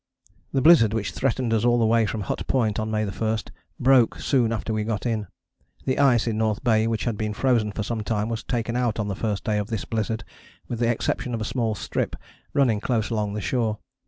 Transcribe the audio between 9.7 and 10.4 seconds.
blizzard,